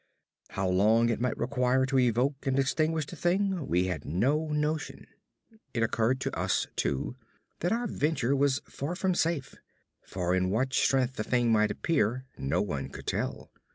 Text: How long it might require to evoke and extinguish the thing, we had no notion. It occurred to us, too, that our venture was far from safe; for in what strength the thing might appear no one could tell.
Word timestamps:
How 0.49 0.67
long 0.67 1.09
it 1.09 1.21
might 1.21 1.37
require 1.37 1.85
to 1.85 1.99
evoke 1.99 2.47
and 2.47 2.57
extinguish 2.57 3.05
the 3.05 3.15
thing, 3.15 3.67
we 3.67 3.85
had 3.85 4.03
no 4.03 4.47
notion. 4.47 5.05
It 5.75 5.83
occurred 5.83 6.19
to 6.21 6.35
us, 6.35 6.65
too, 6.75 7.17
that 7.59 7.71
our 7.71 7.85
venture 7.85 8.35
was 8.35 8.63
far 8.65 8.95
from 8.95 9.13
safe; 9.13 9.53
for 10.01 10.33
in 10.33 10.49
what 10.49 10.73
strength 10.73 11.17
the 11.17 11.23
thing 11.23 11.51
might 11.51 11.69
appear 11.69 12.25
no 12.35 12.63
one 12.63 12.89
could 12.89 13.05
tell. 13.05 13.51